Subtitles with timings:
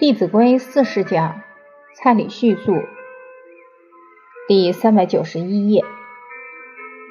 [0.00, 1.42] 弟子规》四十讲，
[1.92, 2.72] 蔡礼旭著，
[4.48, 5.84] 第三百九十一页。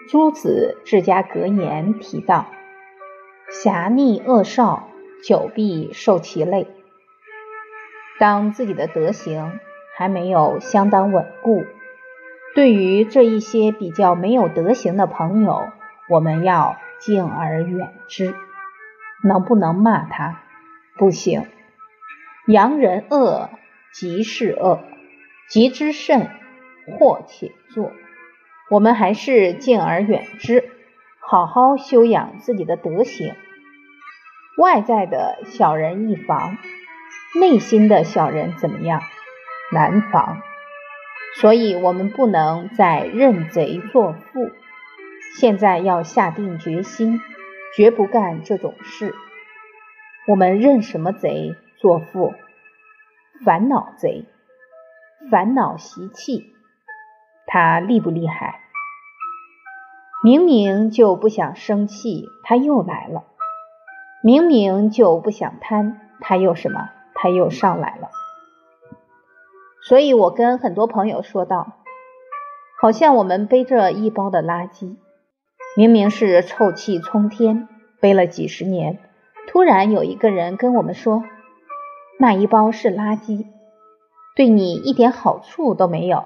[0.08, 2.48] 诸子治家格言提到：
[3.52, 4.90] 侠逆恶少，
[5.24, 6.66] 久必受其累。
[8.18, 9.60] 当自己的德行
[9.96, 11.66] 还没有相当稳固，
[12.56, 15.70] 对于这一些比较没有德行的朋友，
[16.10, 18.34] 我们要敬而远之。
[19.24, 20.42] 能不能骂他？
[20.98, 21.46] 不行。
[22.52, 23.52] 扬人恶，
[23.94, 24.80] 即是恶；
[25.50, 26.32] 极之甚，
[26.98, 27.92] 或且作。
[28.72, 30.68] 我们还是敬而远之，
[31.20, 33.36] 好好修养自己的德行。
[34.58, 36.58] 外在的小人易防，
[37.40, 39.04] 内心的小人怎么样？
[39.72, 40.42] 难防。
[41.40, 44.50] 所以，我们不能再认贼作父。
[45.40, 47.22] 现在要下定决心，
[47.76, 49.14] 绝不干这种事。
[50.28, 51.56] 我们认什么贼？
[51.80, 52.34] 作父，
[53.46, 54.26] 烦恼贼，
[55.32, 56.54] 烦恼习气，
[57.48, 58.60] 他厉不厉害？
[60.22, 63.24] 明明就不想生气，他又来了；
[64.22, 66.90] 明明就不想贪，他又什么？
[67.16, 68.10] 他又上来了。
[69.82, 71.78] 所以我跟很多朋友说道，
[72.82, 74.98] 好像我们背着一包的垃圾，
[75.78, 77.70] 明明是臭气冲天，
[78.02, 79.00] 背了几十年，
[79.48, 81.24] 突然有一个人跟我们说。
[82.22, 83.46] 那一包是垃圾，
[84.36, 86.26] 对你一点好处都没有，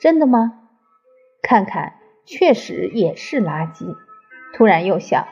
[0.00, 0.54] 真的吗？
[1.42, 3.94] 看看，确实也是垃圾。
[4.54, 5.28] 突然又想，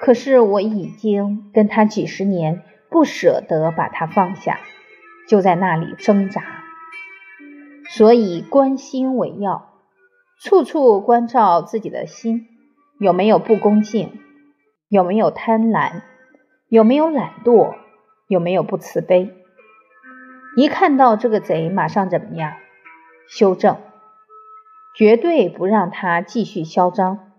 [0.00, 4.60] 可是我已经跟他几十年，不舍得把它放下，
[5.28, 6.42] 就在那里挣扎。
[7.90, 9.74] 所以关心为要，
[10.40, 12.46] 处处关照自己的心，
[12.98, 14.20] 有没有不恭敬？
[14.88, 16.00] 有没有贪婪？
[16.70, 17.83] 有没有懒惰？
[18.26, 19.34] 有没有不慈悲？
[20.56, 22.54] 一看到这个贼，马上怎么样？
[23.26, 23.78] 修正，
[24.96, 27.32] 绝对不让他继续嚣张，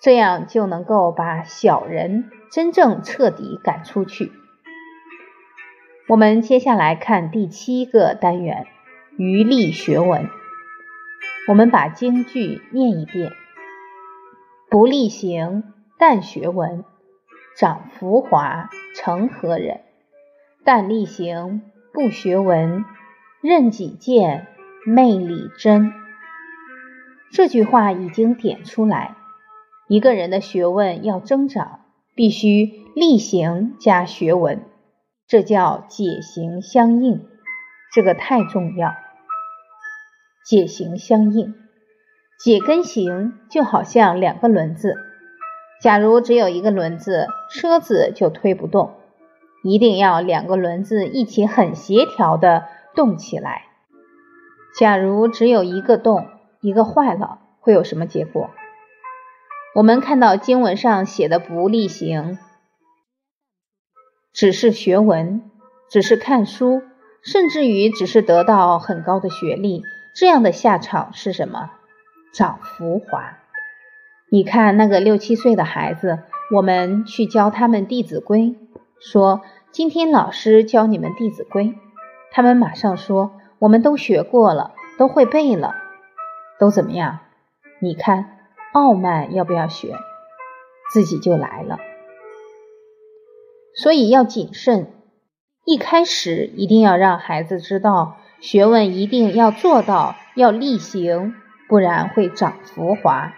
[0.00, 4.32] 这样就能够把小人真正彻底赶出去。
[6.08, 8.66] 我们接下来看第七个单元——
[9.16, 10.28] 余力学文。
[11.48, 13.32] 我们把京剧念一遍：
[14.68, 15.64] 不力行，
[15.98, 16.84] 但学文。
[17.54, 19.80] 长浮华成何人？
[20.64, 22.84] 但力行不学文，
[23.40, 24.46] 任己见
[24.86, 25.92] 昧理真。
[27.32, 29.16] 这句话已经点出来，
[29.88, 31.80] 一个人的学问要增长，
[32.14, 34.62] 必须力行加学文，
[35.26, 37.26] 这叫解行相应。
[37.92, 38.94] 这个太重要，
[40.46, 41.54] 解行相应，
[42.38, 44.96] 解跟行就好像两个轮子。
[45.82, 48.94] 假如只有一个轮子，车子就推不动，
[49.64, 53.64] 一定要两个轮子一起很协调的动起来。
[54.78, 56.28] 假如只有一个动，
[56.60, 58.50] 一个坏了，会有什么结果？
[59.74, 62.38] 我们看到经文上写的不力行，
[64.32, 65.50] 只是学文，
[65.90, 66.80] 只是看书，
[67.24, 69.82] 甚至于只是得到很高的学历，
[70.14, 71.72] 这样的下场是什么？
[72.32, 73.41] 长浮华。
[74.32, 76.20] 你看那个六七岁的孩子，
[76.54, 78.40] 我们去教他们《弟子规》，
[78.98, 81.64] 说今天老师教你们《弟子规》，
[82.30, 85.74] 他们马上说我们都学过了，都会背了，
[86.58, 87.18] 都怎么样？
[87.78, 88.38] 你看
[88.72, 89.94] 傲慢要不要学？
[90.94, 91.78] 自己就来了。
[93.74, 94.86] 所以要谨慎，
[95.66, 101.34] 一开始一定要让孩子知道学问一定要做到，要力行，
[101.68, 103.34] 不然会长浮华。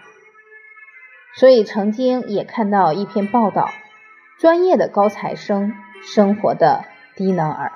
[1.37, 3.69] 所以曾经也看到一篇报道，
[4.39, 6.85] 专业的高材生生活的
[7.15, 7.73] 低能儿。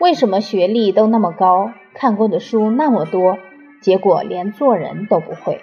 [0.00, 3.38] 为什么学历都那么高，看过的书那么多，
[3.80, 5.62] 结果连做人都不会？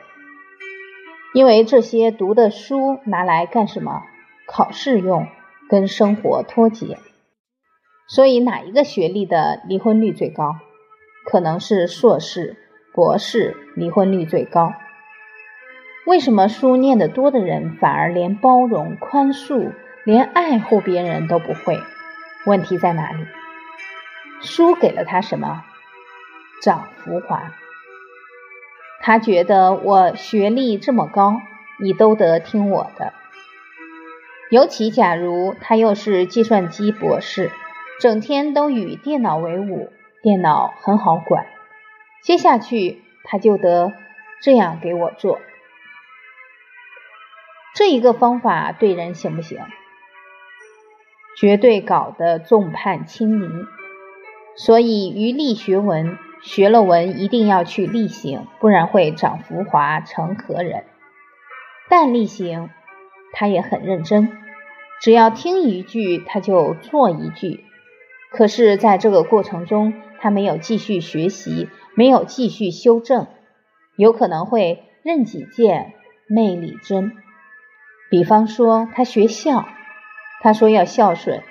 [1.34, 4.04] 因为这些读的书拿来干什么？
[4.48, 5.28] 考试用，
[5.70, 6.98] 跟生活脱节。
[8.08, 10.56] 所以哪一个学历的离婚率最高？
[11.26, 12.56] 可能是硕士、
[12.94, 14.72] 博士离婚率最高。
[16.08, 19.74] 为什么书念得多的人反而连包容、宽恕、
[20.06, 21.78] 连爱护别人都不会？
[22.46, 23.26] 问题在哪里？
[24.42, 25.66] 书给了他什么？
[26.64, 27.52] 长浮华。
[29.02, 31.42] 他觉得我学历这么高，
[31.78, 33.12] 你都得听我的。
[34.50, 37.52] 尤其假如他又是计算机博士，
[38.00, 41.48] 整天都与电脑为伍，电脑很好管，
[42.24, 43.92] 接下去他就得
[44.42, 45.42] 这样给我做。
[47.78, 49.60] 这一个方法对人行不行？
[51.38, 53.48] 绝对搞得众叛亲离。
[54.56, 60.86] 所以于力学文，学了文一定要去力行，不然会长浮华成何人？
[61.88, 62.72] 但力行，
[63.34, 64.36] 他也很认真，
[65.00, 67.64] 只要听一句他就做一句。
[68.32, 73.28] 可是，在这个过程中，他没有继续学习，没有继续修正，
[73.96, 75.94] 有可能会任己见，
[76.28, 77.16] 昧理真。
[78.10, 79.68] 比方说，他学孝，
[80.42, 81.44] 他说要孝顺，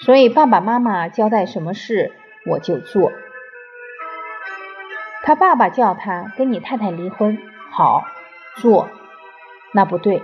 [0.00, 2.12] 所以爸爸妈妈交代什么事。
[2.44, 3.12] 我就做。
[5.22, 7.38] 他爸爸叫他跟你太太离婚，
[7.70, 8.02] 好
[8.56, 8.88] 做。
[9.70, 10.20] 那不对，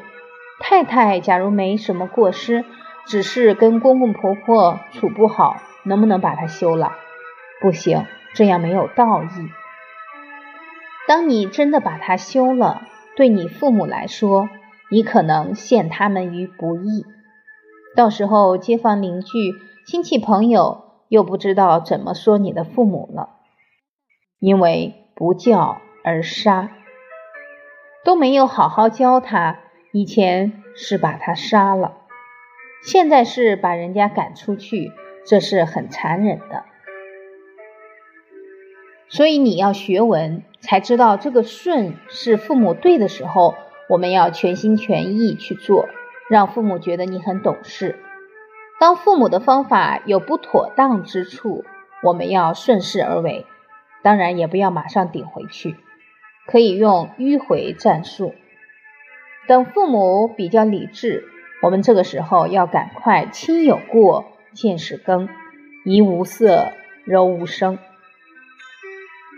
[0.59, 2.65] 太太假如没什么过失，
[3.07, 6.97] 只是跟公公婆婆处不好，能不能把他休了？
[7.61, 8.05] 不行，
[8.35, 9.29] 这样没有道义。
[11.07, 12.83] 当你真的把他休了，
[13.15, 14.49] 对你父母来说，
[14.91, 17.05] 你可能陷他们于不义。
[17.97, 19.55] 到时候街坊邻居、
[19.87, 20.87] 亲戚朋友。
[21.09, 23.31] 又不知道怎么说你的父母了，
[24.41, 26.71] 因为不教而杀，
[28.05, 29.61] 都没有好好教他。
[29.91, 31.97] 以前是把他杀了，
[32.83, 34.93] 现在是把人家赶出去，
[35.25, 36.67] 这是很残忍的。
[39.09, 43.55] 所以你要学文，才知道这个顺是父母对的时候，
[43.89, 45.89] 我们要全心全意去做，
[46.29, 47.99] 让父母觉得你很懂事。
[48.79, 51.65] 当父母的方法有不妥当之处，
[52.03, 53.45] 我们要顺势而为，
[54.03, 55.75] 当然也不要马上顶回去，
[56.47, 58.35] 可以用迂回战术。
[59.49, 61.25] 等父母比较理智，
[61.63, 65.29] 我们这个时候要赶快亲有过，见使更，
[65.85, 66.73] 怡无色，
[67.05, 67.79] 柔无声。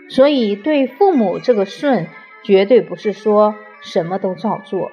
[0.09, 2.07] 所以对父母这个顺，
[2.43, 4.91] 绝对不是说什么都照做。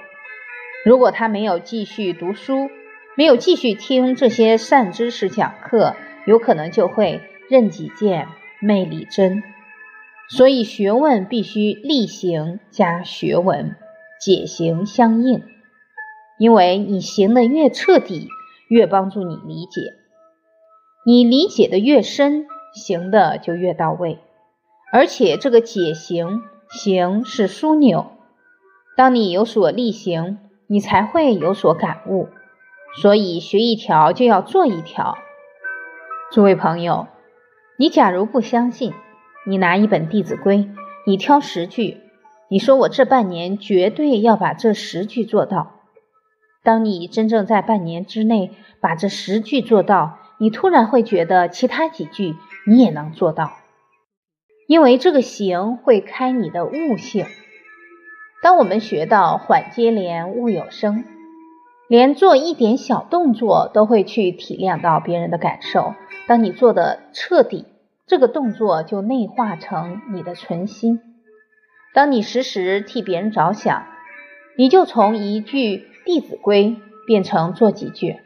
[0.84, 2.70] 如果他没有继续读书，
[3.16, 5.96] 没有继续听这些善知识讲课，
[6.26, 7.20] 有可能就会
[7.50, 8.28] 任己见、
[8.60, 9.42] 昧理真。
[10.30, 13.76] 所以学问必须力行加学问，
[14.20, 15.42] 解行相应。
[16.38, 18.28] 因为你行的越彻底，
[18.68, 19.94] 越帮助你理解；
[21.04, 24.18] 你理解的越深，行的就越到位。
[24.92, 28.12] 而且这个解行行是枢纽，
[28.98, 32.30] 当你有所力行，你才会有所感悟。
[33.00, 35.16] 所以学一条就要做一条。
[36.32, 37.06] 诸位朋友，
[37.78, 38.92] 你假如不相信，
[39.46, 40.56] 你拿一本《弟子规》，
[41.06, 41.98] 你挑十句，
[42.50, 45.74] 你说我这半年绝对要把这十句做到。
[46.64, 52.34] 当你真正在半年之内把这十句做到，你突然会觉得其他几句
[52.66, 53.52] 你也能做到，
[54.66, 57.26] 因为这个行会开你的悟性。
[58.40, 61.04] 当我们学到缓接连，悟有声。
[61.88, 65.94] 连做一点小动作都会去体谅到别人的感受。
[66.26, 67.64] 当你做的彻底，
[68.06, 71.00] 这个动作就内化成你的存心。
[71.94, 73.86] 当你时时替别人着想，
[74.56, 76.64] 你就从一句《弟子规》
[77.06, 78.18] 变成做几句。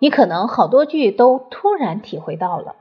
[0.00, 2.74] 你可能好多句都突然体会到了。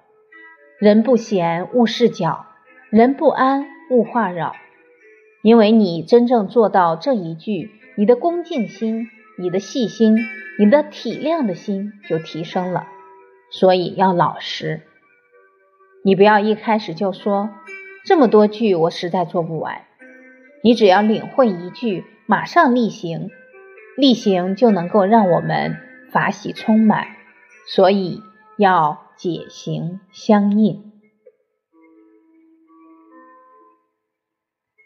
[0.80, 2.46] 人不闲，勿事搅；
[2.90, 4.56] 人不安，勿话扰。
[5.42, 9.08] 因为你真正做到这一句，你的恭敬心。
[9.42, 10.18] 你的细心，
[10.60, 12.88] 你的体谅的心就提升了，
[13.50, 14.82] 所以要老实。
[16.04, 17.50] 你不要一开始就说
[18.04, 19.84] 这么多句，我实在做不完。
[20.62, 23.30] 你只要领会一句，马上例行，
[23.96, 25.78] 例行就能够让我们
[26.12, 27.08] 法喜充满。
[27.66, 28.22] 所以
[28.58, 30.89] 要解行相应。